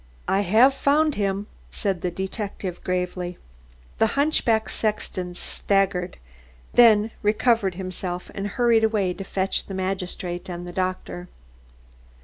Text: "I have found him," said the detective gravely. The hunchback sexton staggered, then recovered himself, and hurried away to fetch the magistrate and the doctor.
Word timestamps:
"I 0.27 0.39
have 0.41 0.73
found 0.73 1.13
him," 1.13 1.45
said 1.69 2.01
the 2.01 2.09
detective 2.09 2.83
gravely. 2.83 3.37
The 3.99 4.07
hunchback 4.17 4.67
sexton 4.67 5.35
staggered, 5.35 6.17
then 6.73 7.11
recovered 7.21 7.75
himself, 7.75 8.31
and 8.33 8.47
hurried 8.47 8.83
away 8.83 9.13
to 9.13 9.23
fetch 9.23 9.67
the 9.67 9.75
magistrate 9.75 10.49
and 10.49 10.67
the 10.67 10.73
doctor. 10.73 11.27